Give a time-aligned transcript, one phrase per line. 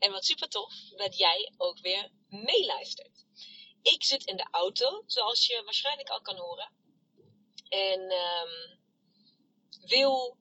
[0.00, 3.24] En wat super tof dat jij ook weer meeluistert.
[3.82, 6.72] Ik zit in de auto, zoals je waarschijnlijk al kan horen.
[7.68, 8.78] En um,
[9.86, 10.36] wil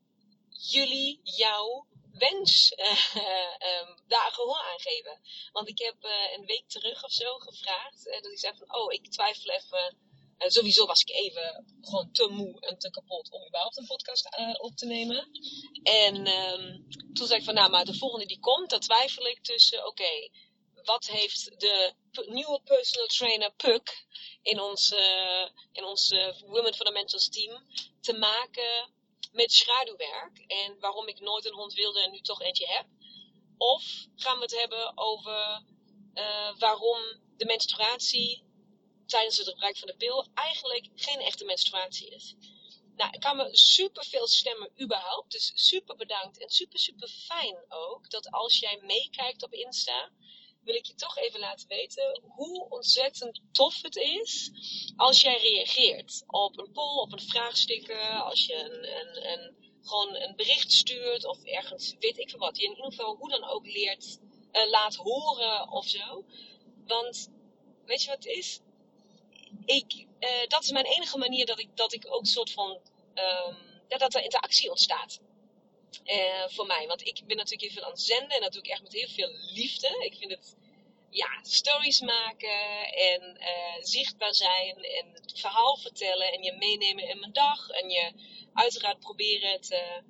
[0.50, 3.16] jullie jouw wens uh,
[3.82, 5.22] um, daar gehoor aan geven.
[5.52, 8.08] Want ik heb uh, een week terug of zo gevraagd.
[8.08, 10.09] Uh, dat ik zei van, oh, ik twijfel even.
[10.48, 14.76] Sowieso was ik even gewoon te moe en te kapot om überhaupt een podcast op
[14.76, 15.30] te nemen.
[15.84, 19.44] En um, toen zei ik van, nou, maar de volgende die komt, daar twijfel ik
[19.44, 20.30] tussen, oké,
[20.84, 21.94] wat heeft de
[22.28, 24.06] nieuwe personal trainer Puck
[24.42, 24.92] in ons,
[25.72, 26.14] in ons
[26.46, 27.66] Women Fundamentals team
[28.02, 28.92] te maken
[29.32, 32.86] met schaduwwerk en waarom ik nooit een hond wilde en nu toch eentje heb?
[33.58, 33.84] Of
[34.16, 35.64] gaan we het hebben over
[36.14, 37.00] uh, waarom
[37.38, 38.44] de menstruatie
[39.10, 42.36] tijdens het gebruik van de pil eigenlijk geen echte menstruatie is?
[42.96, 45.32] Nou, ik kan me super veel stemmen überhaupt.
[45.32, 50.12] Dus super bedankt en super super fijn ook dat als jij meekijkt op Insta,
[50.64, 54.52] wil ik je toch even laten weten hoe ontzettend tof het is
[54.96, 60.72] als jij reageert op een poll, op een vraagsticker, als je een, gewoon een bericht
[60.72, 64.20] stuurt of ergens, weet ik veel wat, je in ieder geval hoe dan ook leert,
[64.52, 66.26] uh, laat horen of zo.
[66.86, 67.30] Want,
[67.86, 68.60] weet je wat het is?
[69.70, 72.80] Uh, dat is mijn enige manier dat ik, dat ik ook soort van,
[73.88, 75.20] ja, dat er interactie ontstaat.
[76.06, 76.88] Uh, voor mij.
[76.88, 78.94] Want ik ben natuurlijk heel veel aan het zenden en dat doe ik echt met
[78.94, 80.04] heel veel liefde.
[80.06, 80.56] Ik vind het,
[81.10, 87.20] ja, stories maken en uh, zichtbaar zijn en het verhaal vertellen en je meenemen in
[87.20, 87.70] mijn dag.
[87.70, 88.14] En je
[88.54, 90.04] uiteraard proberen te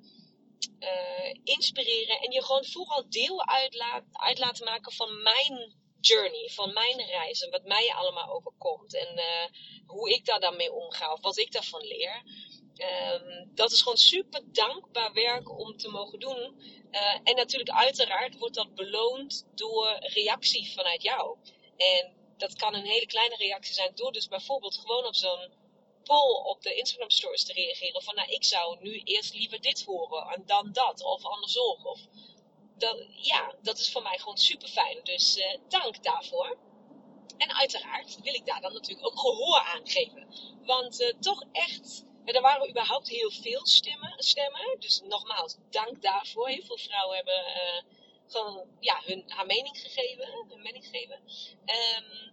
[1.44, 7.06] inspireren en je gewoon vooral deel uitlaat, uit laten maken van mijn journey, van mijn
[7.06, 8.94] reis en wat mij allemaal overkomt.
[8.94, 9.46] En uh,
[9.86, 12.22] hoe ik daar dan mee omga of wat ik daarvan leer.
[13.14, 16.60] Um, dat is gewoon super dankbaar werk om te mogen doen.
[16.90, 21.36] Uh, en natuurlijk, uiteraard wordt dat beloond door reactie vanuit jou.
[21.76, 25.52] En dat kan een hele kleine reactie zijn door dus bijvoorbeeld gewoon op zo'n
[26.04, 28.02] poll op de Instagram stories te reageren.
[28.02, 31.02] Van nou, ik zou nu eerst liever dit horen en dan dat.
[31.02, 31.86] Of andersom.
[31.86, 32.00] Of
[33.10, 35.00] ja, dat is voor mij gewoon super fijn.
[35.02, 36.58] Dus uh, dank daarvoor.
[37.36, 40.26] En uiteraard wil ik daar dan natuurlijk ook gehoor aan geven.
[40.64, 44.76] Want uh, toch echt en er waren überhaupt heel veel stemmen, stemmen.
[44.78, 46.48] Dus nogmaals, dank daarvoor.
[46.48, 47.44] Heel veel vrouwen hebben
[48.26, 50.46] gewoon ja, hun, haar mening gegeven.
[50.48, 51.20] Hun mening gegeven.
[51.66, 52.30] Um,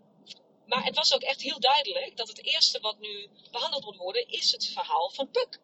[0.66, 4.28] maar het was ook echt heel duidelijk dat het eerste wat nu behandeld moet worden,
[4.28, 5.59] is het verhaal van Puk.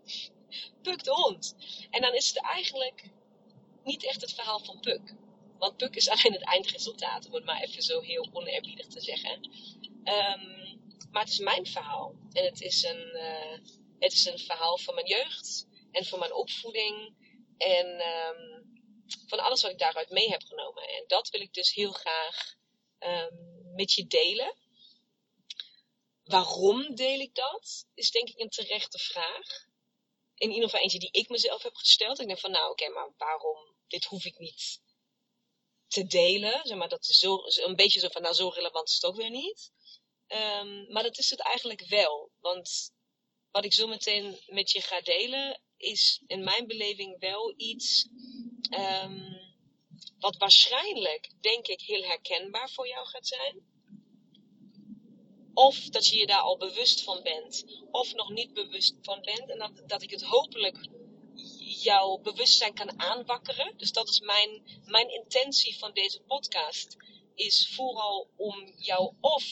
[0.82, 1.56] Puk de hond.
[1.90, 3.10] En dan is het eigenlijk
[3.84, 5.16] niet echt het verhaal van Puk.
[5.58, 9.50] Want Puk is alleen het eindresultaat, om het maar even zo heel oneerbiedig te zeggen.
[10.04, 10.64] Um,
[11.12, 12.16] maar het is mijn verhaal.
[12.32, 13.68] En het is een, uh,
[14.00, 17.16] het is een verhaal van mijn jeugd en van mijn opvoeding
[17.58, 18.72] en um,
[19.28, 20.84] van alles wat ik daaruit mee heb genomen.
[20.84, 22.56] En dat wil ik dus heel graag
[23.00, 24.56] um, met je delen.
[26.24, 27.86] Waarom deel ik dat?
[27.94, 29.66] Is denk ik een terechte vraag.
[30.36, 32.20] In ieder geval eentje die ik mezelf heb gesteld.
[32.20, 33.73] Ik denk van nou oké, maar waarom?
[33.94, 34.82] Dit hoef ik niet
[35.88, 36.60] te delen.
[36.64, 39.16] Zeg maar, dat is zo, een beetje zo van nou zo relevant is het ook
[39.16, 39.72] weer niet.
[40.28, 42.32] Um, maar dat is het eigenlijk wel.
[42.40, 42.92] Want
[43.52, 48.08] wat ik zo meteen met je ga delen, is in mijn beleving wel iets
[48.78, 49.42] um,
[50.20, 53.72] wat waarschijnlijk, denk ik, heel herkenbaar voor jou gaat zijn.
[55.54, 59.50] Of dat je je daar al bewust van bent, of nog niet bewust van bent.
[59.50, 60.90] En dat, dat ik het hopelijk
[61.82, 63.78] jouw bewustzijn kan aanwakkeren.
[63.78, 66.96] Dus dat is mijn, mijn intentie van deze podcast.
[67.36, 69.44] Is vooral om jou of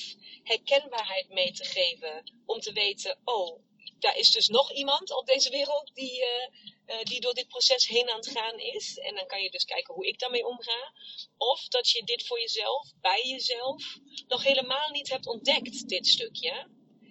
[0.44, 2.42] herkenbaarheid mee te geven.
[2.46, 3.60] Om te weten, oh,
[4.00, 7.88] daar is dus nog iemand op deze wereld die, uh, uh, die door dit proces
[7.88, 8.98] heen aan het gaan is.
[8.98, 10.94] En dan kan je dus kijken hoe ik daarmee omga.
[11.38, 13.98] Of dat je dit voor jezelf, bij jezelf,
[14.28, 16.68] nog helemaal niet hebt ontdekt, dit stukje.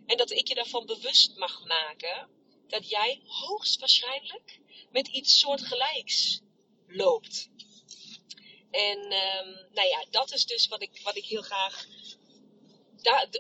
[0.07, 2.39] En dat ik je daarvan bewust mag maken
[2.71, 4.61] dat jij hoogstwaarschijnlijk
[4.91, 6.41] met iets soortgelijks
[6.87, 7.51] loopt.
[8.71, 11.87] En um, nou ja, dat is dus wat ik, wat ik heel graag.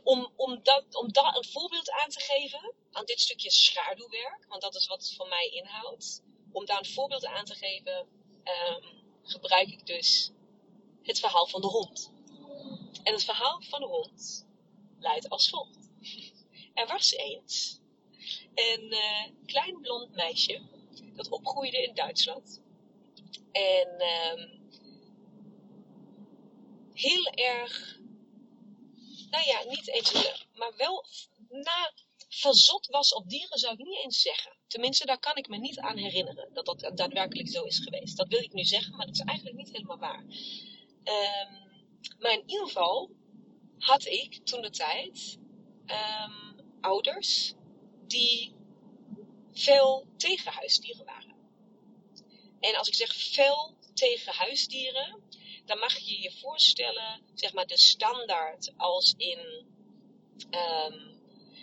[0.02, 4.62] Om, om, dat, om daar een voorbeeld aan te geven aan dit stukje schaduwwerk, want
[4.62, 6.22] dat is wat het voor mij inhoudt.
[6.52, 8.08] Om daar een voorbeeld aan te geven,
[8.44, 10.30] um, gebruik ik dus
[11.02, 12.12] het verhaal van de hond.
[13.02, 14.46] En het verhaal van de hond
[14.98, 15.90] luidt als volgt.
[16.74, 17.80] Er was eens
[18.54, 20.62] een uh, klein blond meisje
[21.22, 22.60] dat opgroeide in Duitsland.
[23.52, 23.88] En
[24.32, 24.60] um,
[26.92, 27.98] heel erg,
[29.30, 31.04] nou ja, niet eens, maar wel
[31.48, 31.92] na,
[32.28, 34.52] verzot was op dieren, zou ik niet eens zeggen.
[34.66, 38.16] Tenminste, daar kan ik me niet aan herinneren dat dat daadwerkelijk zo is geweest.
[38.16, 40.24] Dat wil ik nu zeggen, maar dat is eigenlijk niet helemaal waar.
[41.04, 41.68] Um,
[42.18, 43.10] maar in ieder geval
[43.78, 45.38] had ik toen de tijd
[45.86, 47.54] um, ouders
[48.06, 48.54] die
[49.52, 51.36] veel tegen huisdieren waren.
[52.60, 55.22] En als ik zeg veel tegen huisdieren,
[55.64, 59.38] dan mag je je voorstellen, zeg maar, de standaard als in,
[60.50, 61.18] um,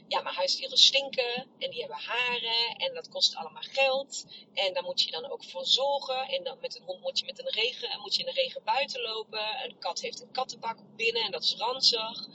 [0.07, 4.25] ja, maar huisdieren stinken en die hebben haren en dat kost allemaal geld.
[4.54, 6.28] En daar moet je dan ook voor zorgen.
[6.28, 8.42] En dan met een hond moet je met een regen, en moet je in de
[8.42, 9.63] regen buiten lopen.
[9.63, 12.28] Een kat heeft een kattenbak binnen en dat is ranzig.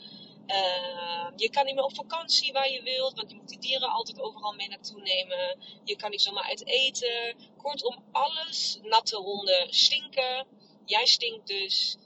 [0.46, 3.88] Uh, je kan niet meer op vakantie waar je wilt, want je moet die dieren
[3.88, 5.58] altijd overal mee naartoe nemen.
[5.84, 7.36] Je kan niet zomaar uit eten.
[7.56, 8.78] Kortom, alles.
[8.82, 10.46] Natte honden stinken.
[10.84, 11.96] Jij stinkt dus.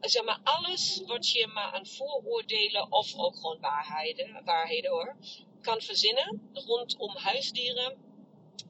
[0.00, 5.16] Zeg maar, alles wat je maar aan vooroordelen of ook gewoon waarheden, waarheden hoor,
[5.60, 7.96] kan verzinnen rondom huisdieren.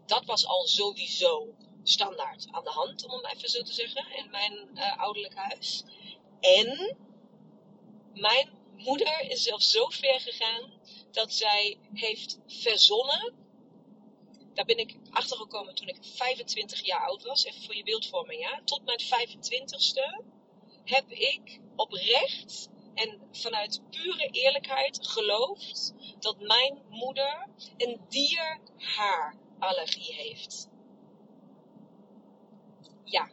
[0.06, 4.30] Dat was al sowieso standaard aan de hand, om het even zo te zeggen, in
[4.30, 5.84] mijn uh, ouderlijk huis.
[6.40, 6.96] En
[8.14, 8.50] mijn
[8.84, 10.72] moeder is zelfs zo ver gegaan
[11.10, 13.34] dat zij heeft verzonnen.
[14.54, 17.44] Daar ben ik achtergekomen toen ik 25 jaar oud was.
[17.44, 18.60] Even voor je beeldvorming, ja.
[18.64, 20.24] Tot mijn 25ste
[20.84, 27.46] heb ik oprecht en vanuit pure eerlijkheid geloofd dat mijn moeder
[27.76, 30.68] een dierhaarallergie heeft.
[33.04, 33.30] Ja,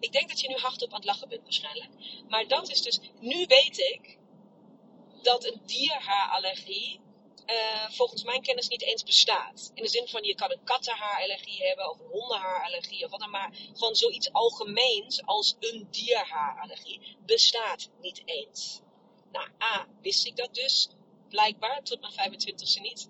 [0.00, 1.90] ik denk dat je nu hardop aan het lachen bent waarschijnlijk.
[2.28, 4.20] Maar dat is dus, nu weet ik
[5.22, 7.00] dat een dierhaarallergie
[7.46, 9.70] uh, volgens mijn kennis niet eens bestaat.
[9.74, 13.30] In de zin van je kan een kattenhaarallergie hebben of een hondenhaarallergie of wat dan
[13.30, 13.54] maar.
[13.72, 18.80] Gewoon zoiets algemeens als een dierhaarallergie bestaat niet eens.
[19.32, 20.88] Nou, A, wist ik dat dus
[21.28, 23.08] blijkbaar tot mijn 25ste niet.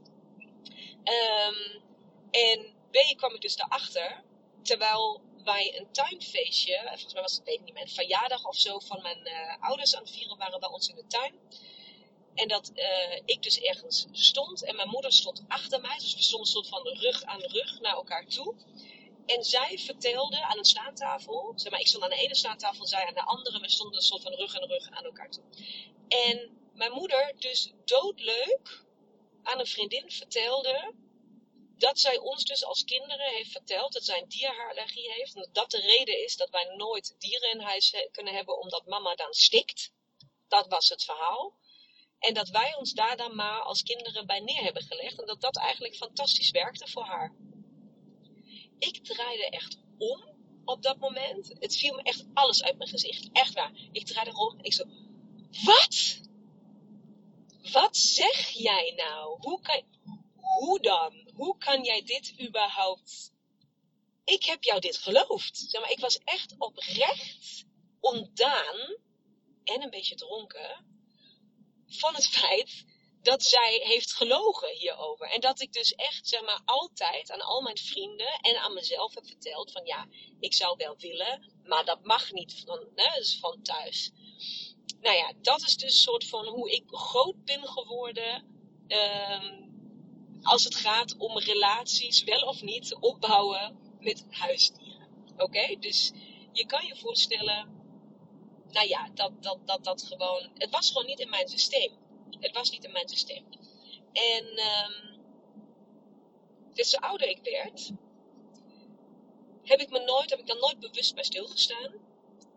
[1.04, 1.82] Um,
[2.30, 4.24] en B, kwam ik dus daarachter
[4.62, 9.28] terwijl wij een tuinfeestje, volgens mij was het weet niet verjaardag of zo van mijn
[9.28, 11.34] uh, ouders aan het vieren waren bij ons in de tuin.
[12.34, 15.98] En dat uh, ik dus ergens stond en mijn moeder stond achter mij.
[15.98, 18.54] Dus we stonden soort van rug aan rug naar elkaar toe.
[19.26, 23.06] En zij vertelde aan een staantafel, zeg maar, ik stond aan de ene staantafel, zij
[23.06, 23.60] aan de andere.
[23.60, 25.44] We stonden een soort van rug aan rug aan elkaar toe.
[26.08, 28.84] En mijn moeder dus doodleuk
[29.42, 30.94] aan een vriendin vertelde
[31.76, 35.34] dat zij ons dus als kinderen heeft verteld dat zij een dierhaarallergie heeft.
[35.34, 39.14] En dat de reden is dat wij nooit dieren in huis kunnen hebben omdat mama
[39.14, 39.92] dan stikt.
[40.48, 41.54] Dat was het verhaal.
[42.22, 45.20] En dat wij ons daar dan maar als kinderen bij neer hebben gelegd.
[45.20, 47.34] En dat dat eigenlijk fantastisch werkte voor haar.
[48.78, 50.24] Ik draaide echt om
[50.64, 51.52] op dat moment.
[51.58, 53.28] Het viel me echt alles uit mijn gezicht.
[53.32, 53.72] Echt waar.
[53.92, 54.84] Ik draaide om en ik zo,
[55.64, 56.20] wat?
[57.72, 59.38] Wat zeg jij nou?
[59.40, 59.82] Hoe kan,
[60.36, 61.30] hoe dan?
[61.34, 63.32] Hoe kan jij dit überhaupt?
[64.24, 65.78] Ik heb jou dit geloofd.
[65.80, 67.64] Maar, ik was echt oprecht
[68.00, 68.96] ontdaan
[69.64, 70.91] en een beetje dronken
[71.92, 72.84] van het feit
[73.22, 75.30] dat zij heeft gelogen hierover.
[75.30, 79.14] En dat ik dus echt, zeg maar, altijd aan al mijn vrienden en aan mezelf
[79.14, 80.06] heb verteld van ja,
[80.40, 84.10] ik zou wel willen, maar dat mag niet van, hè, dus van thuis.
[85.00, 88.50] Nou ja, dat is dus een soort van hoe ik groot ben geworden.
[88.88, 89.70] Um,
[90.42, 95.08] als het gaat om relaties, wel of niet, opbouwen met huisdieren.
[95.36, 96.12] Oké, dus
[96.52, 97.81] je kan je voorstellen
[98.72, 101.92] nou ja, dat, dat, dat, dat gewoon, het was gewoon niet in mijn systeem.
[102.40, 103.44] Het was niet in mijn systeem.
[104.12, 105.20] En um,
[106.72, 107.90] dus zo ouder ik werd,
[109.62, 111.92] heb ik me nooit, heb ik dan nooit bewust bij stilgestaan.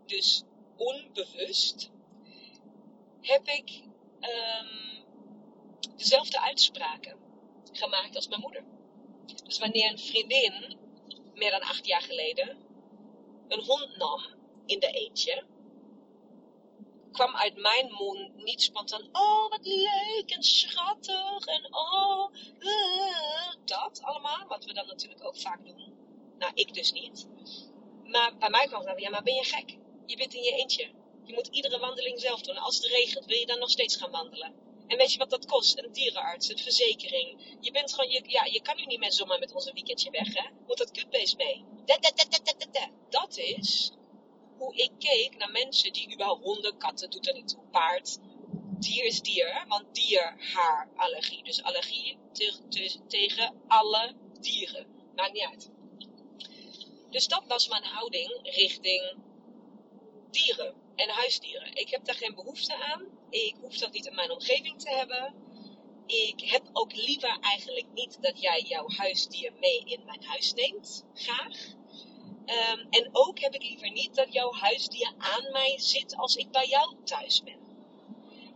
[0.05, 0.43] Dus
[0.75, 1.91] onbewust
[3.22, 3.81] heb ik
[4.19, 5.03] um,
[5.95, 7.17] dezelfde uitspraken
[7.72, 8.63] gemaakt als mijn moeder.
[9.45, 10.77] Dus wanneer een vriendin,
[11.34, 12.57] meer dan acht jaar geleden,
[13.48, 14.22] een hond nam
[14.65, 15.43] in de eentje,
[17.15, 24.01] kwam uit mijn mond niet spontaan, oh wat leuk en schattig en oh, uh, dat
[24.01, 25.93] allemaal, wat we dan natuurlijk ook vaak doen.
[26.39, 27.27] Nou, ik dus niet.
[28.03, 29.77] Maar bij mij kwam het ja, maar ben je gek?
[30.05, 30.89] Je bent in je eentje.
[31.24, 32.57] Je moet iedere wandeling zelf doen.
[32.57, 34.53] Als het regent, wil je dan nog steeds gaan wandelen.
[34.88, 35.77] En weet je wat dat kost?
[35.77, 37.57] Een dierenarts, een verzekering.
[37.60, 40.12] Je bent gewoon, je, ja, je kan nu niet meer zomaar met ons een weekendje
[40.12, 40.50] weg, hè?
[40.67, 41.65] Moet dat kutbeest mee?
[43.10, 43.91] Dat is
[44.57, 48.19] hoe ik keek naar mensen die überhaupt honden, katten, doet er niet toe, paard.
[48.79, 51.43] Dier is dier, want dier haar allergie.
[51.43, 52.17] Dus allergie
[53.07, 54.88] tegen alle dieren.
[55.15, 55.71] Maakt niet uit.
[57.09, 59.15] Dus dat was mijn houding richting
[60.31, 61.75] dieren en huisdieren.
[61.75, 63.05] Ik heb daar geen behoefte aan.
[63.29, 65.33] Ik hoef dat niet in mijn omgeving te hebben.
[66.05, 71.05] Ik heb ook liever eigenlijk niet dat jij jouw huisdier mee in mijn huis neemt.
[71.13, 71.75] Graag.
[72.46, 76.52] Um, en ook heb ik liever niet dat jouw huisdier aan mij zit als ik
[76.52, 77.60] bij jou thuis ben.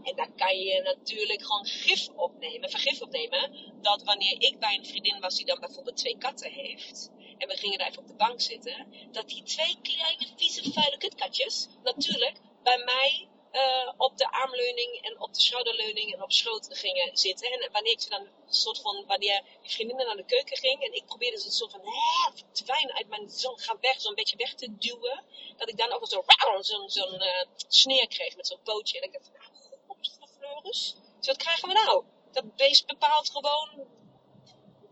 [0.04, 4.86] En dan kan je natuurlijk gewoon gif opnemen, vergif opnemen, dat wanneer ik bij een
[4.86, 8.16] vriendin was die dan bijvoorbeeld twee katten heeft, en we gingen daar even op de
[8.16, 14.32] bank zitten, dat die twee kleine vieze vuile kutkatjes natuurlijk bij mij uh, op de
[14.32, 17.52] armleuning en op de schouderleuning en op schoot gingen zitten.
[17.52, 20.94] En wanneer ik ze dan, soort van, wanneer die vriendinnen naar de keuken ging en
[20.94, 24.38] ik probeerde ze een soort van, hè, verdwijnen uit mijn, zo, ga weg, zo'n beetje
[24.38, 25.24] weg te duwen,
[25.58, 26.24] dat ik dan ook zo,
[26.60, 29.00] zo'n zo uh, sneer kreeg met zo'n pootje.
[29.00, 29.44] En ik dacht, nou,
[29.88, 32.04] god, Floris, dus wat krijgen we nou?
[32.32, 33.88] Dat beest bepaalt gewoon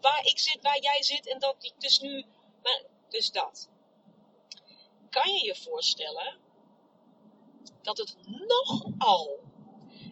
[0.02, 2.26] waar ik zit, waar jij zit en dat ik dus nu,
[2.62, 3.70] maar, dus dat.
[5.10, 6.47] Kan je je voorstellen
[7.88, 9.40] dat het nogal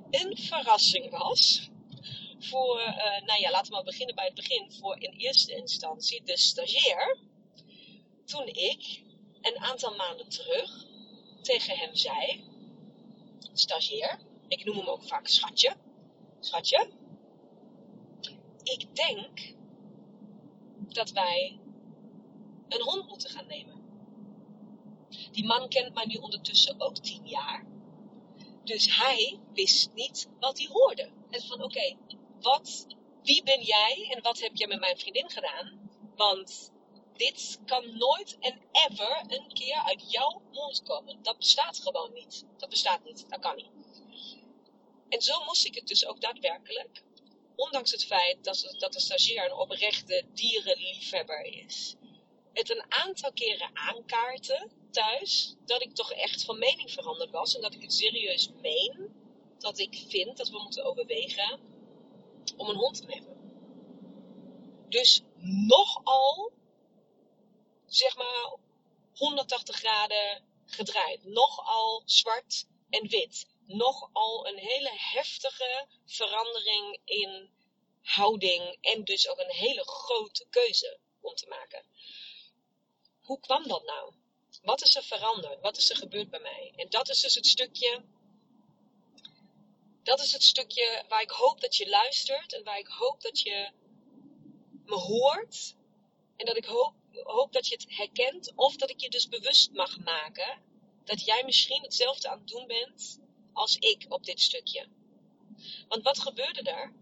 [0.10, 1.70] een verrassing was
[2.39, 6.24] voor, uh, nou ja, laten we maar beginnen bij het begin, voor in eerste instantie
[6.24, 7.17] de stagiair.
[8.25, 9.01] Toen ik
[9.41, 10.86] een aantal maanden terug
[11.41, 12.44] tegen hem zei,
[13.53, 15.75] stagiair, ik noem hem ook vaak schatje,
[16.39, 16.89] schatje,
[18.63, 19.53] ik denk
[20.88, 21.60] dat wij
[22.67, 23.75] een hond moeten gaan nemen.
[25.36, 27.65] Die man kent mij nu ondertussen ook tien jaar.
[28.63, 31.10] Dus hij wist niet wat hij hoorde.
[31.30, 31.98] En van oké,
[32.42, 32.88] wat,
[33.24, 35.89] wie ben jij en wat heb jij met mijn vriendin gedaan?
[36.15, 36.72] Want
[37.13, 41.24] dit kan nooit en ever een keer uit jouw mond komen.
[41.24, 42.46] Dat bestaat gewoon niet.
[42.58, 43.30] Dat bestaat niet.
[43.30, 43.70] Dat kan niet.
[45.10, 47.04] En zo moest ik het dus ook daadwerkelijk.
[47.56, 51.96] Ondanks het feit dat, dat de stagiair een oprechte dierenliefhebber is.
[52.55, 57.55] Het een aantal keren aankaarten thuis dat ik toch echt van mening veranderd was.
[57.55, 59.24] En dat ik het serieus meen
[59.57, 61.59] dat ik vind dat we moeten overwegen
[62.57, 63.35] om een hond te nemen.
[64.89, 65.21] Dus
[65.67, 66.51] nogal,
[67.85, 68.57] zeg maar,
[69.15, 71.24] 180 graden gedraaid.
[71.24, 73.47] Nogal zwart en wit.
[73.65, 77.50] Nogal een hele heftige verandering in
[78.01, 78.77] houding.
[78.81, 81.85] En dus ook een hele grote keuze om te maken.
[83.25, 84.13] Hoe kwam dat nou?
[84.63, 85.62] Wat is er veranderd?
[85.62, 86.74] Wat is er gebeurd bij mij?
[86.75, 88.03] En dat is dus het stukje.
[90.03, 93.39] Dat is het stukje waar ik hoop dat je luistert en waar ik hoop dat
[93.39, 93.72] je
[94.86, 95.75] me hoort.
[96.36, 99.72] En dat ik hoop, hoop dat je het herkent of dat ik je dus bewust
[99.72, 100.63] mag maken
[101.03, 103.20] dat jij misschien hetzelfde aan het doen bent
[103.53, 104.88] als ik op dit stukje.
[105.88, 106.94] Want wat gebeurde er?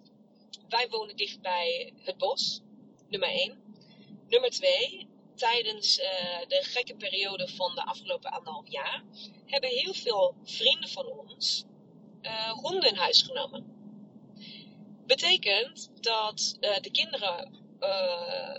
[0.70, 2.62] Wij wonen dicht bij het bos,
[3.08, 3.64] nummer 1.
[4.28, 5.08] Nummer 2,
[5.50, 6.06] tijdens uh,
[6.48, 9.04] de gekke periode van de afgelopen anderhalf jaar
[9.46, 11.64] hebben heel veel vrienden van ons
[12.22, 13.66] uh, honden in huis genomen.
[15.06, 17.62] Betekent dat uh, de kinderen,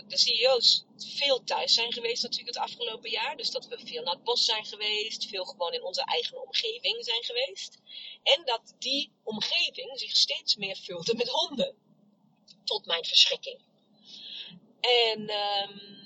[0.07, 3.37] de CEO's, veel thuis zijn geweest natuurlijk het afgelopen jaar.
[3.37, 7.05] Dus dat we veel naar het bos zijn geweest, veel gewoon in onze eigen omgeving
[7.05, 7.79] zijn geweest.
[8.23, 11.75] En dat die omgeving zich steeds meer vulde met honden.
[12.63, 13.61] Tot mijn verschrikking.
[14.81, 16.04] En um,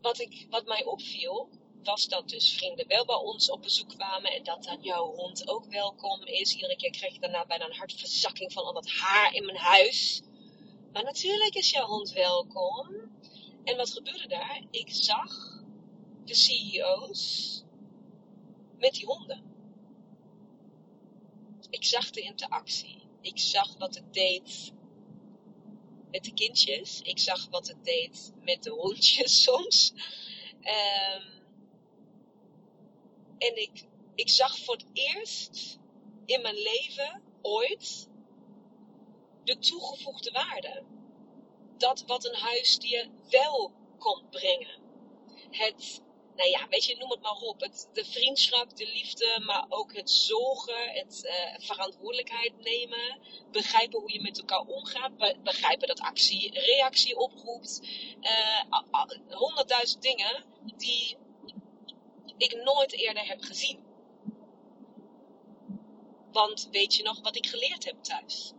[0.00, 1.48] wat, ik, wat mij opviel,
[1.82, 5.48] was dat dus vrienden wel bij ons op bezoek kwamen en dat dan jouw hond
[5.48, 6.54] ook welkom is.
[6.54, 10.22] Iedere keer kreeg ik daarna bijna een hartverzakking van al dat haar in mijn huis.
[10.92, 12.88] Maar natuurlijk is jouw hond welkom.
[13.64, 14.64] En wat gebeurde daar?
[14.70, 15.62] Ik zag
[16.24, 17.62] de CEO's
[18.78, 19.42] met die honden.
[21.70, 23.02] Ik zag de interactie.
[23.20, 24.72] Ik zag wat het deed
[26.10, 27.00] met de kindjes.
[27.02, 29.92] Ik zag wat het deed met de hondjes soms.
[30.60, 31.36] Um,
[33.38, 33.84] en ik,
[34.14, 35.78] ik zag voor het eerst
[36.24, 38.08] in mijn leven ooit
[39.44, 40.82] de toegevoegde waarde.
[41.78, 44.80] dat wat een huisdier wel kon brengen.
[45.50, 46.02] Het,
[46.38, 47.60] nou ja, weet je, noem het maar op.
[47.60, 53.20] Het, de vriendschap, de liefde, maar ook het zorgen, het uh, verantwoordelijkheid nemen.
[53.50, 55.42] Begrijpen hoe je met elkaar omgaat.
[55.42, 57.80] begrijpen dat actie reactie oproept.
[59.28, 60.44] Honderdduizend uh, dingen
[60.76, 61.16] die
[62.36, 63.86] ik nooit eerder heb gezien.
[66.32, 68.52] Want weet je nog wat ik geleerd heb thuis?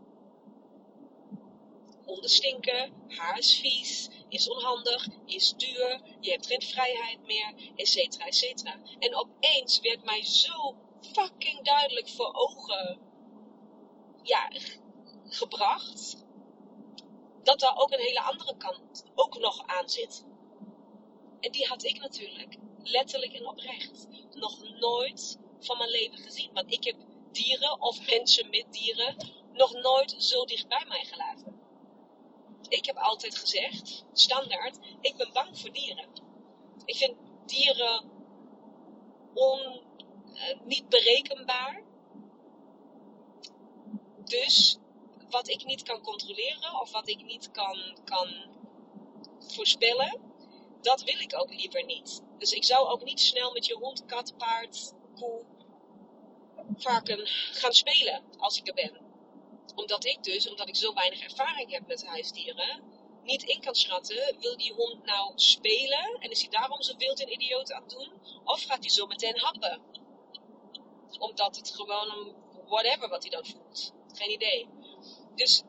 [2.06, 8.26] Honden stinken, haar is vies, is onhandig, is duur, je hebt geen vrijheid meer, etcetera,
[8.26, 8.80] etcetera.
[9.00, 10.76] En opeens werd mij zo
[11.14, 13.00] fucking duidelijk voor ogen
[14.24, 14.52] ja,
[15.26, 16.26] gebracht
[17.44, 20.26] dat daar ook een hele andere kant ook nog aan zit.
[21.40, 26.54] En die had ik natuurlijk letterlijk en oprecht nog nooit van mijn leven gezien.
[26.54, 26.96] Want ik heb
[27.32, 29.16] dieren of mensen met dieren
[29.54, 31.59] nog nooit zo dicht bij mij gelaten.
[32.70, 36.08] Ik heb altijd gezegd, standaard, ik ben bang voor dieren.
[36.86, 38.04] Ik vind dieren
[39.34, 39.82] on,
[40.34, 41.84] uh, niet berekenbaar.
[44.24, 44.78] Dus
[45.30, 48.28] wat ik niet kan controleren of wat ik niet kan, kan
[49.40, 50.20] voorspellen,
[50.82, 52.22] dat wil ik ook liever niet.
[52.38, 55.42] Dus ik zou ook niet snel met je hond, kat, paard, koe,
[56.78, 59.09] varken gaan spelen als ik er ben.
[59.76, 62.84] Omdat ik dus, omdat ik zo weinig ervaring heb met huisdieren,
[63.24, 67.22] niet in kan schatten, wil die hond nou spelen en is hij daarom zo wild
[67.22, 68.12] en idioot aan het doen?
[68.44, 69.82] Of gaat hij zo meteen happen?
[71.20, 72.36] Omdat het gewoon,
[72.68, 73.94] whatever wat hij dan voelt.
[74.14, 74.68] Geen idee.
[75.36, 75.64] Dus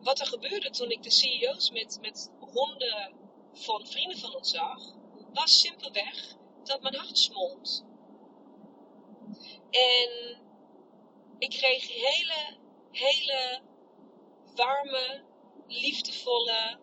[0.00, 3.14] wat er gebeurde toen ik de CEO's met, met honden
[3.52, 4.94] van vrienden van ons zag,
[5.32, 7.84] was simpelweg dat mijn hart smolt.
[9.70, 10.40] En
[11.38, 12.56] ik kreeg hele,
[12.92, 13.60] hele
[14.54, 15.24] warme,
[15.66, 16.78] liefdevolle,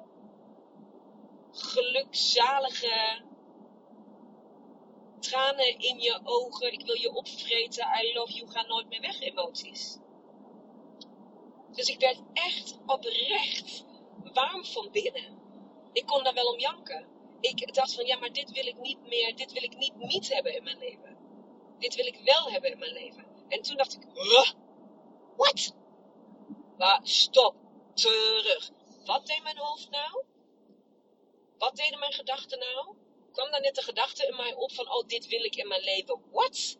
[1.51, 3.21] gelukzalige
[5.19, 6.73] tranen in je ogen.
[6.73, 7.87] Ik wil je opvreten.
[8.03, 8.51] I love you.
[8.51, 9.97] Ga nooit meer weg emoties.
[11.71, 13.85] Dus ik werd echt oprecht
[14.33, 15.37] warm van binnen.
[15.93, 17.07] Ik kon daar wel om janken.
[17.39, 19.35] Ik dacht van ja, maar dit wil ik niet meer.
[19.35, 21.17] Dit wil ik niet niet hebben in mijn leven.
[21.79, 23.25] Dit wil ik wel hebben in mijn leven.
[23.47, 24.01] En toen dacht ik,
[25.37, 25.75] wat?
[26.79, 27.55] Maar stop,
[27.93, 28.71] terug.
[29.05, 30.23] Wat deed mijn hoofd nou?
[31.57, 32.95] Wat deden mijn gedachten nou?
[33.31, 35.83] Kwam daar net de gedachte in mij op van, oh, dit wil ik in mijn
[35.83, 36.21] leven.
[36.31, 36.77] Wat?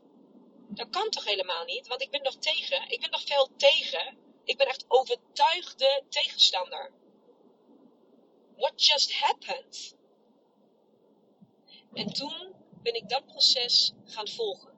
[0.69, 1.87] Dat kan toch helemaal niet?
[1.87, 2.89] Want ik ben nog tegen.
[2.89, 4.17] Ik ben nog veel tegen.
[4.43, 6.91] Ik ben echt overtuigde tegenstander.
[8.55, 9.95] What just happened?
[11.93, 14.73] En toen ben ik dat proces gaan volgen.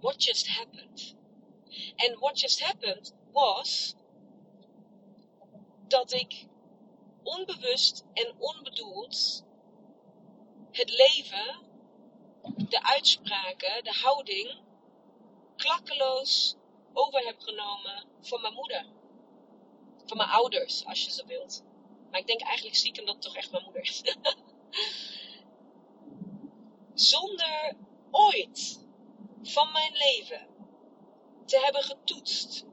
[0.00, 1.14] What just happened?
[1.96, 3.94] En what just happened was
[5.90, 6.46] dat ik
[7.22, 9.44] onbewust en onbedoeld
[10.70, 11.60] het leven,
[12.68, 14.60] de uitspraken, de houding
[15.56, 16.56] klakkeloos
[16.92, 18.86] over heb genomen van mijn moeder.
[20.04, 21.62] Van mijn ouders, als je zo wilt.
[22.10, 24.02] Maar ik denk eigenlijk stiekem dat het toch echt mijn moeder is.
[27.12, 27.76] Zonder
[28.10, 28.86] ooit
[29.42, 30.46] van mijn leven
[31.44, 32.68] te hebben getoetst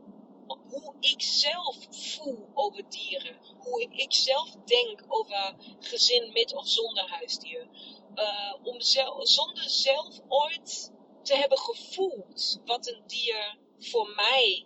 [0.48, 3.38] hoe ik zelf voel over dieren.
[3.60, 7.68] Hoe ik zelf denk over gezin met of zonder huisdier.
[8.16, 8.82] Uh, om
[9.22, 14.66] zonder zelf ooit te hebben gevoeld wat een dier voor mij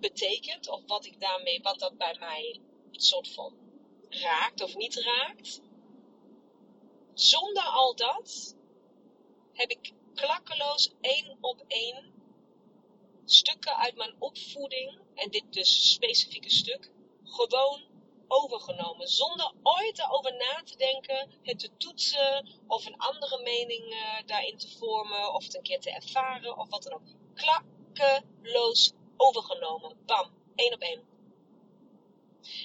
[0.00, 0.68] betekent.
[0.68, 2.60] Of wat ik daarmee, wat dat bij mij
[2.92, 3.54] een soort van
[4.08, 5.60] raakt of niet raakt.
[7.14, 8.56] Zonder al dat
[9.52, 12.12] heb ik klakkeloos één op één
[13.24, 16.90] stukken uit mijn opvoeding, en dit dus specifieke stuk,
[17.24, 17.82] gewoon
[18.28, 19.08] overgenomen.
[19.08, 24.58] Zonder ooit erover na te denken, het te toetsen of een andere mening uh, daarin
[24.58, 27.02] te vormen of het een keer te ervaren of wat dan ook.
[27.34, 29.96] Klakkeloos overgenomen.
[30.06, 31.02] Bam, één op één.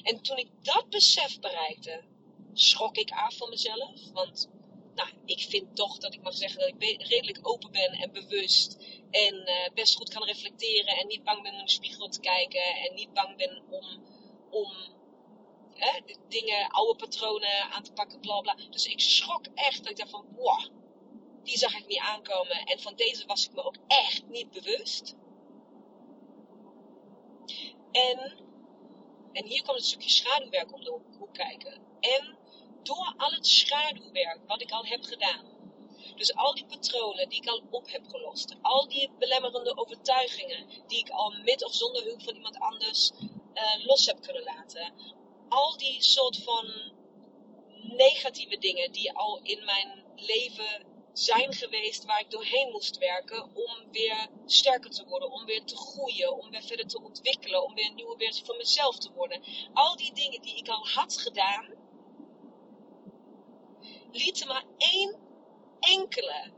[0.03, 2.03] En toen ik dat besef bereikte,
[2.53, 4.11] schrok ik af van mezelf.
[4.13, 4.49] Want
[4.99, 8.77] nou, ik vind toch dat ik mag zeggen dat ik redelijk open ben en bewust.
[9.11, 12.19] En uh, best goed kan reflecteren en niet bang ben om in de spiegel te
[12.19, 12.75] kijken.
[12.75, 14.03] En niet bang ben om,
[14.49, 14.71] om
[15.73, 18.55] hè, dingen, oude patronen aan te pakken, bla bla.
[18.69, 20.65] Dus ik schrok echt dat ik dacht van, wow,
[21.43, 22.65] die zag ik niet aankomen.
[22.65, 25.15] En van deze was ik me ook echt niet bewust.
[27.91, 28.39] En,
[29.31, 31.73] en hier komt het stukje schaduwwerk om de hoek kijken.
[31.99, 32.37] En
[32.83, 35.57] door al het schaduwwerk wat ik al heb gedaan.
[36.15, 38.55] Dus al die patronen die ik al op heb gelost.
[38.61, 43.11] Al die belemmerende overtuigingen die ik al met of zonder hulp van iemand anders
[43.53, 44.93] uh, los heb kunnen laten.
[45.49, 46.93] al die soort van
[47.81, 53.91] negatieve dingen die al in mijn leven zijn geweest waar ik doorheen moest werken om
[53.91, 57.85] weer sterker te worden, om weer te groeien, om weer verder te ontwikkelen, om weer
[57.85, 59.43] een nieuwe versie van mezelf te worden.
[59.73, 61.73] Al die dingen die ik al had gedaan,
[64.11, 65.15] lieten maar één
[65.79, 66.51] enkele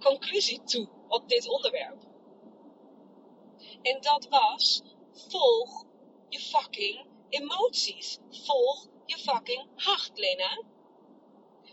[0.00, 2.02] conclusie toe op dit onderwerp.
[3.82, 5.84] En dat was: volg
[6.28, 8.18] je fucking emoties.
[8.30, 10.62] Volg je fucking hart, Lena.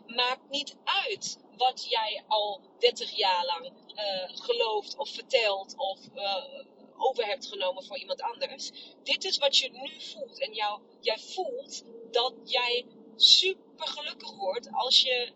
[0.05, 6.63] Maakt niet uit wat jij al 30 jaar lang uh, gelooft of vertelt of uh,
[6.97, 8.71] over hebt genomen voor iemand anders.
[9.03, 10.39] Dit is wat je nu voelt.
[10.39, 12.85] En jou, jij voelt dat jij
[13.21, 15.33] super gelukkig wordt als je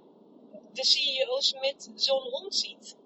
[0.73, 2.97] de CEO's met zo'n hond ziet.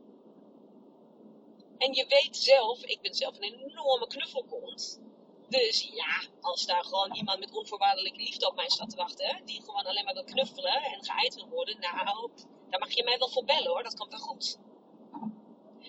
[1.77, 5.01] En je weet zelf, ik ben zelf een enorme knuffelkont.
[5.49, 9.61] Dus ja, als daar gewoon iemand met onvoorwaardelijke liefde op mij staat te wachten, die
[9.61, 12.29] gewoon alleen maar wil knuffelen en geëid wil worden, nou,
[12.69, 14.57] daar mag je mij wel voor bellen hoor, dat komt wel goed.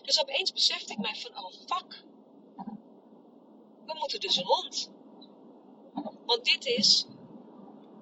[0.02, 2.04] Dus opeens besefte ik mij van, oh fuck,
[3.86, 4.90] we moeten dus een hond.
[6.26, 7.06] Want dit is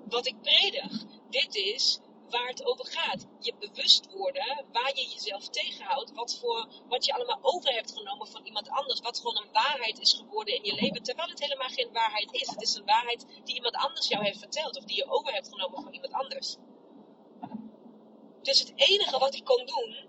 [0.09, 1.05] wat ik predig.
[1.31, 3.27] Dit is waar het over gaat.
[3.41, 6.13] Je bewust worden waar je jezelf tegenhoudt.
[6.13, 9.01] Wat, voor, wat je allemaal over hebt genomen van iemand anders.
[9.01, 11.03] Wat gewoon een waarheid is geworden in je leven.
[11.03, 12.49] Terwijl het helemaal geen waarheid is.
[12.49, 14.77] Het is een waarheid die iemand anders jou heeft verteld.
[14.77, 16.57] Of die je over hebt genomen van iemand anders.
[18.43, 20.09] Dus het enige wat ik kon doen.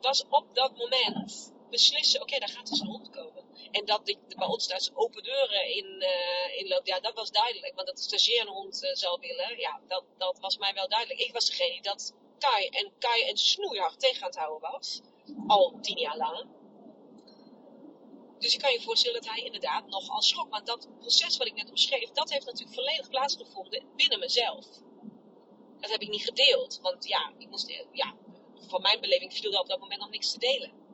[0.00, 2.22] Was op dat moment beslissen.
[2.22, 3.45] Oké, daar gaat dus een hond komen.
[3.70, 6.04] En dat ik bij ons thuis open deuren in,
[6.64, 7.74] uh, ja, dat was duidelijk.
[7.74, 11.20] Want dat de stagiair uh, zou willen, ja, dat, dat was mij wel duidelijk.
[11.20, 15.00] Ik was degene die dat Kai en Kai en snoeihard tegen aan het houden was.
[15.46, 16.48] Al tien jaar lang.
[18.38, 20.50] Dus je kan je voorstellen dat hij inderdaad nogal schrok.
[20.50, 24.66] Want dat proces wat ik net omschreef, dat heeft natuurlijk volledig plaatsgevonden binnen mezelf.
[25.80, 26.78] Dat heb ik niet gedeeld.
[26.82, 28.14] Want ja, ik moest, ja,
[28.68, 30.85] van mijn beleving viel er op dat moment nog niks te delen.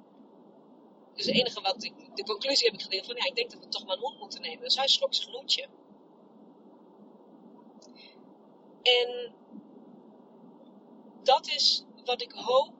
[1.14, 3.60] Dus het enige wat ik, de conclusie heb ik gedeeld van ja, ik denk dat
[3.60, 4.64] we toch maar een hond moeten nemen.
[4.64, 5.68] Dus hij schrok zijn genoetje.
[8.82, 9.34] En
[11.22, 12.72] dat is wat ik hoop,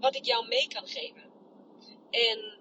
[0.00, 1.32] wat ik jou mee kan geven.
[2.10, 2.58] En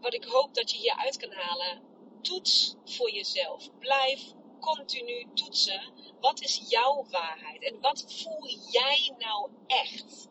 [0.00, 1.82] wat ik hoop dat je hieruit kan halen.
[2.22, 3.78] Toets voor jezelf.
[3.78, 5.92] Blijf continu toetsen.
[6.20, 7.62] Wat is jouw waarheid?
[7.62, 10.28] En wat voel jij nou echt?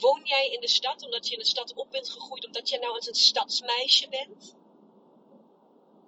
[0.00, 2.78] Woon jij in de stad omdat je in de stad op bent gegroeid, omdat jij
[2.78, 4.56] nou eens een stadsmeisje bent?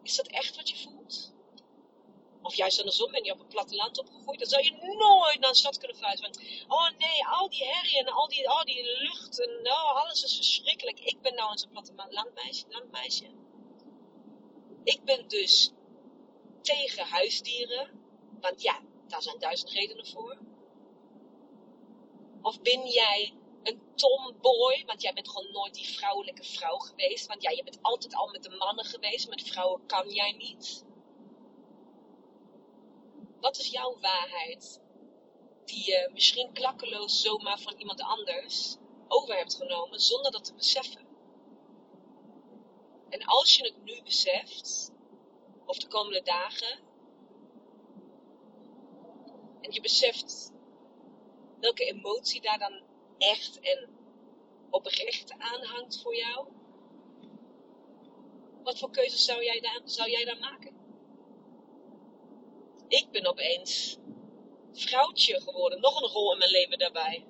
[0.03, 1.33] Is dat echt wat je voelt?
[2.43, 5.55] Of juist andersom ben je op een platteland opgegroeid, dan zou je nooit naar een
[5.55, 6.31] stad kunnen verhuizen.
[6.69, 10.37] oh nee, al die herrie en al die, al die lucht en oh, alles is
[10.37, 11.01] verschrikkelijk.
[11.01, 13.31] Ik ben nou eens een plattelandmeisje, landmeisje.
[14.85, 15.73] Ik ben dus
[16.63, 17.91] tegen huisdieren,
[18.41, 20.39] want ja, daar zijn duizend redenen voor.
[22.43, 27.27] Of ben jij een tomboy, want jij bent gewoon nooit die vrouwelijke vrouw geweest.
[27.27, 30.85] Want ja, je bent altijd al met de mannen geweest, met vrouwen kan jij niet.
[33.41, 34.81] Wat is jouw waarheid?
[35.65, 38.77] Die je misschien klakkeloos zomaar van iemand anders
[39.09, 41.07] over hebt genomen zonder dat te beseffen.
[43.09, 44.93] En als je het nu beseft,
[45.67, 46.79] of de komende dagen,
[49.61, 50.53] en je beseft
[51.61, 52.83] welke emotie daar dan
[53.23, 53.89] echt en
[54.71, 56.47] oprecht aanhangt voor jou?
[58.63, 60.73] Wat voor keuzes zou jij, dan, zou jij dan maken?
[62.89, 63.97] Ik ben opeens
[64.73, 65.81] vrouwtje geworden.
[65.81, 67.27] Nog een rol in mijn leven daarbij.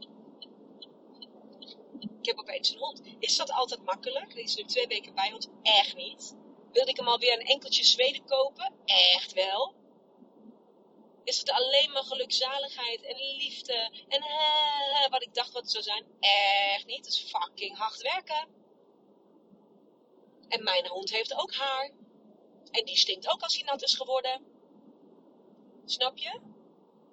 [2.21, 3.03] Ik heb opeens een hond.
[3.19, 4.35] Is dat altijd makkelijk?
[4.35, 5.49] Die is nu twee weken bij ons.
[5.63, 6.37] Echt niet.
[6.73, 8.73] Wilde ik hem alweer een enkeltje Zweden kopen?
[8.85, 9.75] Echt wel
[11.25, 14.23] is het alleen maar gelukzaligheid en liefde en
[15.11, 16.05] wat ik dacht wat het zou zijn.
[16.21, 17.05] Echt niet.
[17.05, 18.49] Het is fucking hard werken.
[20.49, 21.91] En mijn hond heeft ook haar.
[22.71, 24.45] En die stinkt ook als hij nat is geworden.
[25.85, 26.41] Snap je?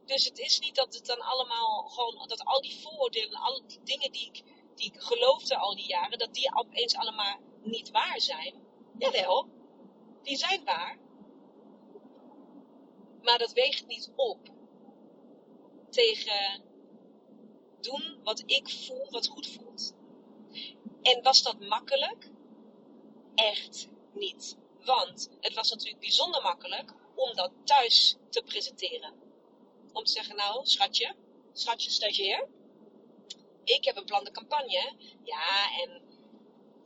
[0.06, 3.80] Dus het is niet dat het dan allemaal gewoon, dat al die vooroordelen, al die
[3.84, 4.44] dingen die ik,
[4.76, 8.68] die ik geloofde al die jaren, dat die opeens allemaal niet waar zijn.
[8.98, 9.48] Jawel,
[10.24, 11.00] die zijn waar.
[13.24, 14.40] Maar dat weegt niet op
[15.90, 16.64] tegen
[17.82, 19.94] doen wat ik voel, wat goed voelt.
[21.02, 22.30] En was dat makkelijk?
[23.36, 24.58] Echt niet.
[24.80, 29.14] Want het was natuurlijk bijzonder makkelijk om dat thuis te presenteren.
[29.94, 31.16] Om te zeggen, nou, schatje,
[31.54, 32.48] schatje stagiair,
[33.64, 34.94] ik heb een plan de campagne.
[35.24, 36.02] Ja, en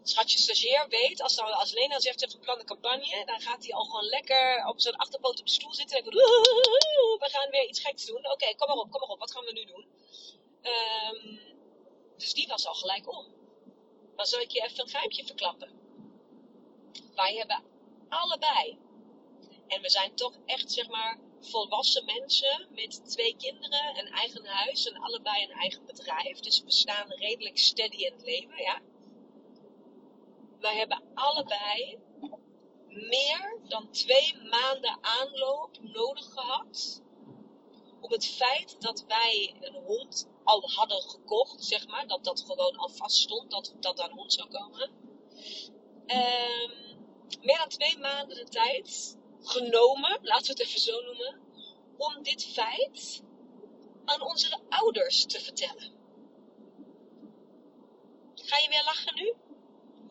[0.09, 3.73] schatje stagiair weet, als, dan, als Lena zegt, ze heeft geplande campagne, dan gaat hij
[3.73, 6.17] al gewoon lekker op zijn achterpoot op de stoel zitten en denkt,
[7.23, 8.31] we gaan weer iets geks doen.
[8.31, 9.85] Oké, kom maar op, kom maar op, wat gaan we nu doen?
[10.61, 11.37] Ehm,
[12.17, 13.25] dus die was al gelijk om.
[14.15, 15.71] Dan zal ik je even een geheimje verklappen.
[17.15, 17.63] Wij hebben
[18.09, 18.77] allebei,
[19.67, 24.87] en we zijn toch echt, zeg maar, volwassen mensen met twee kinderen, een eigen huis
[24.87, 26.39] en allebei een eigen bedrijf.
[26.39, 28.81] Dus we staan redelijk steady in het leven, ja.
[30.63, 31.99] Wij hebben allebei
[32.87, 37.01] meer dan twee maanden aanloop nodig gehad
[38.01, 42.75] om het feit dat wij een hond al hadden gekocht, zeg maar, dat dat gewoon
[42.75, 44.89] al vast stond dat dat aan hond zou komen.
[46.07, 46.71] Um,
[47.41, 51.41] meer dan twee maanden de tijd genomen, laten we het even zo noemen,
[51.97, 53.23] om dit feit
[54.05, 55.91] aan onze ouders te vertellen.
[58.35, 59.33] Ga je weer lachen nu?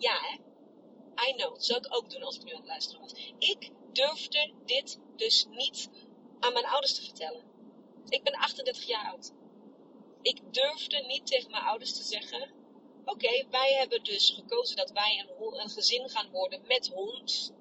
[0.03, 0.35] Ja, hè?
[1.29, 1.53] I know.
[1.55, 3.13] Dat zou ik ook doen als ik nu aan het luisteren was.
[3.39, 5.91] Ik durfde dit dus niet
[6.41, 7.43] aan mijn ouders te vertellen.
[8.09, 9.33] Ik ben 38 jaar oud.
[10.23, 12.51] Ik durfde niet tegen mijn ouders te zeggen:
[13.05, 17.53] Oké, wij hebben dus gekozen dat wij een, een gezin gaan worden met hond.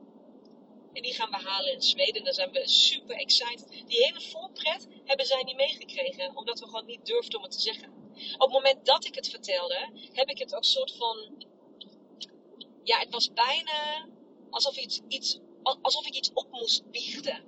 [0.94, 2.24] En die gaan we halen in Zweden.
[2.24, 3.70] Daar zijn we super excited.
[3.70, 6.36] Die hele voorpret hebben zij niet meegekregen.
[6.36, 7.90] Omdat we gewoon niet durfden om het te zeggen.
[8.34, 11.50] Op het moment dat ik het vertelde, heb ik het ook soort van.
[12.84, 14.08] Ja, het was bijna
[14.50, 15.39] alsof, iets, iets,
[15.82, 17.44] alsof ik iets op moest biechten.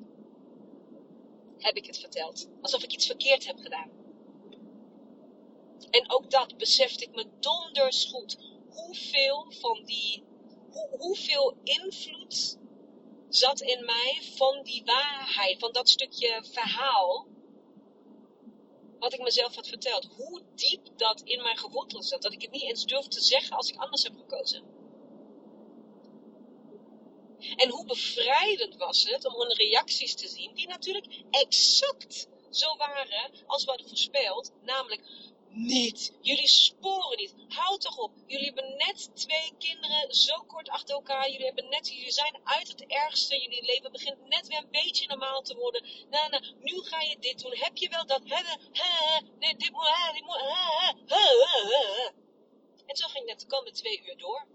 [1.57, 2.49] Heb ik het verteld.
[2.61, 3.91] Alsof ik iets verkeerd heb gedaan.
[5.89, 8.37] En ook dat besefte ik me donders goed.
[8.69, 10.23] Hoeveel van die.
[10.71, 12.57] Hoe, hoeveel invloed
[13.29, 17.27] zat in mij van die waarheid, van dat stukje verhaal.
[18.99, 20.05] Wat ik mezelf had verteld.
[20.05, 22.21] Hoe diep dat in mij geworteld zat.
[22.21, 24.72] Dat ik het niet eens durfde te zeggen als ik anders heb gekozen.
[27.55, 33.31] En hoe bevrijdend was het om hun reacties te zien, die natuurlijk exact zo waren
[33.45, 34.51] als we hadden voorspeld.
[34.61, 35.01] Namelijk,
[35.55, 36.13] niet.
[36.21, 37.33] Jullie sporen niet.
[37.47, 38.11] Houd toch op.
[38.27, 41.29] Jullie hebben net twee kinderen zo kort achter elkaar.
[41.31, 43.41] Jullie, hebben net, jullie zijn uit het ergste.
[43.41, 45.85] Jullie leven begint net weer een beetje normaal te worden.
[46.09, 47.55] Nou, nou, nu ga je dit doen.
[47.55, 48.23] Heb je wel dat?
[48.23, 49.87] Nee, dit moet.
[52.85, 54.47] En zo ging net de komende twee uur door.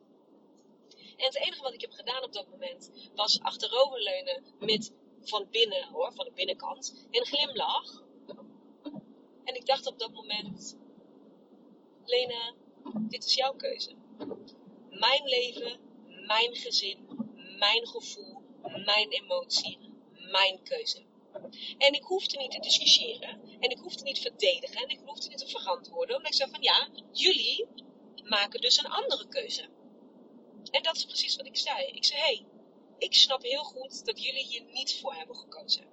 [1.19, 5.89] En het enige wat ik heb gedaan op dat moment was achteroverleunen met van binnen
[5.89, 8.03] hoor, van de binnenkant, een glimlach.
[9.45, 10.77] En ik dacht op dat moment,
[12.05, 12.55] Lena,
[12.95, 13.95] dit is jouw keuze.
[14.91, 15.81] Mijn leven,
[16.27, 16.99] mijn gezin,
[17.59, 18.43] mijn gevoel,
[18.85, 19.79] mijn emotie,
[20.31, 21.03] mijn keuze.
[21.79, 23.41] En ik hoefde niet te discussiëren.
[23.61, 24.83] En ik hoefde niet te verdedigen.
[24.83, 26.17] En ik hoefde niet te verantwoorden.
[26.17, 27.67] Omdat ik zei van ja, jullie
[28.25, 29.69] maken dus een andere keuze.
[30.71, 31.87] En dat is precies wat ik zei.
[31.87, 32.47] Ik zei, hey,
[32.99, 35.85] ik snap heel goed dat jullie hier niet voor hebben gekozen.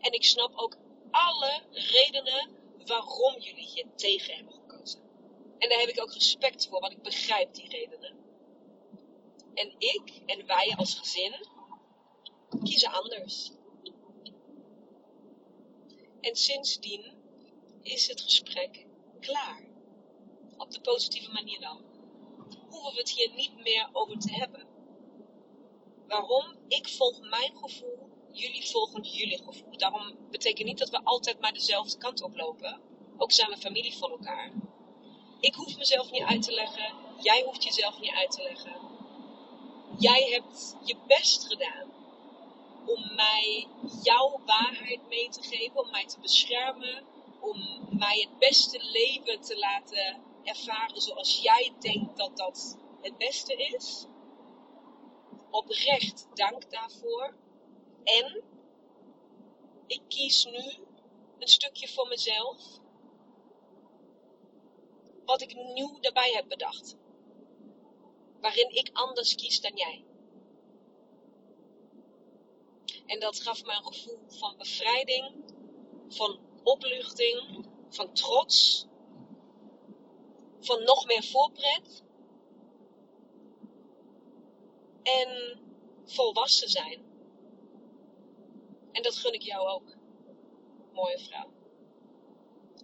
[0.00, 0.76] En ik snap ook
[1.10, 2.50] alle redenen
[2.86, 5.00] waarom jullie hier tegen hebben gekozen.
[5.58, 8.14] En daar heb ik ook respect voor, want ik begrijp die redenen.
[9.54, 11.46] En ik en wij als gezin
[12.62, 13.50] kiezen anders.
[16.20, 17.12] En sindsdien
[17.82, 18.86] is het gesprek
[19.20, 19.64] klaar.
[20.56, 21.85] Op de positieve manier dan.
[22.68, 24.66] Hoeven we het hier niet meer over te hebben.
[26.06, 26.56] Waarom?
[26.68, 29.76] Ik volg mijn gevoel, jullie volgen jullie gevoel.
[29.76, 32.80] Daarom betekent niet dat we altijd maar dezelfde kant op lopen.
[33.16, 34.52] Ook zijn we familie van elkaar.
[35.40, 36.94] Ik hoef mezelf niet uit te leggen.
[37.20, 38.76] Jij hoeft jezelf niet uit te leggen.
[39.98, 41.94] Jij hebt je best gedaan
[42.86, 43.66] om mij
[44.02, 47.04] jouw waarheid mee te geven, om mij te beschermen,
[47.40, 50.16] om mij het beste leven te laten
[50.46, 54.06] ervaren zoals jij denkt dat dat het beste is.
[55.50, 57.34] Oprecht dank daarvoor.
[58.04, 58.42] En
[59.86, 60.86] ik kies nu
[61.38, 62.78] een stukje voor mezelf
[65.24, 66.96] wat ik nieuw daarbij heb bedacht.
[68.40, 70.04] Waarin ik anders kies dan jij.
[73.06, 75.44] En dat gaf me een gevoel van bevrijding,
[76.08, 78.86] van opluchting, van trots,
[80.66, 82.02] van nog meer voorpret.
[85.02, 85.60] En
[86.04, 87.04] volwassen zijn.
[88.92, 89.96] En dat gun ik jou ook,
[90.92, 91.50] mooie vrouw.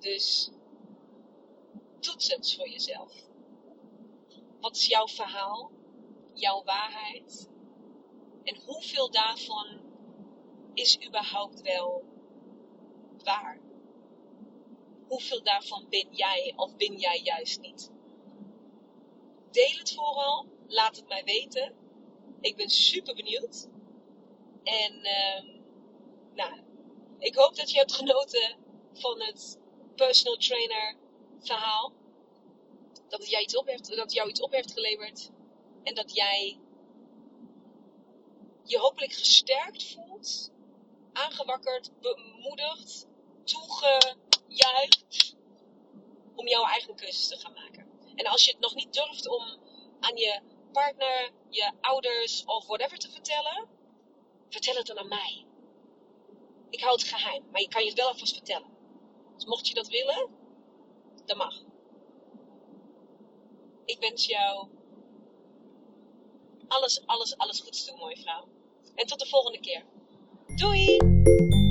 [0.01, 0.51] Dus
[2.01, 3.13] toets het voor jezelf.
[4.61, 5.71] Wat is jouw verhaal?
[6.35, 7.49] Jouw waarheid?
[8.43, 9.81] En hoeveel daarvan
[10.75, 12.05] is überhaupt wel
[13.25, 13.61] waar?
[15.13, 17.91] Hoeveel daarvan ben jij of ben jij juist niet?
[19.51, 20.47] Deel het vooral.
[20.67, 21.75] Laat het mij weten.
[22.41, 23.69] Ik ben super benieuwd.
[24.63, 25.47] En ehm,
[26.35, 26.61] nou,
[27.19, 28.57] ik hoop dat je hebt genoten
[28.93, 29.59] van het
[29.97, 30.97] personal trainer
[31.41, 31.93] verhaal.
[33.09, 35.31] Dat jij iets op heeft, dat jou iets op heeft geleverd.
[35.83, 36.61] En dat jij
[38.65, 40.53] je hopelijk gesterkt voelt,
[41.13, 43.07] aangewakkerd, bemoedigd,
[44.53, 45.37] toegejuicht
[46.35, 47.87] om jouw eigen keuzes te gaan maken.
[48.15, 49.43] En als je het nog niet durft om
[50.01, 50.41] aan je
[50.73, 53.69] partner, je ouders of whatever te vertellen,
[54.49, 55.47] vertel het dan aan mij.
[56.71, 58.71] Ik hou het geheim, maar je kan je het wel alvast vertellen.
[59.35, 60.31] Dus mocht je dat willen,
[61.25, 61.63] dan mag.
[63.85, 64.69] Ik wens jou
[66.69, 68.49] alles, alles, alles goeds toe, mooie vrouw.
[68.95, 69.85] En tot de volgende keer.
[70.57, 71.71] Doei!